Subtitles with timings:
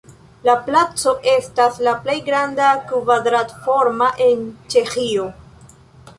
[0.47, 4.43] La placo estas la plej granda kvadrat-forma en
[4.75, 5.31] Ĉeĥio.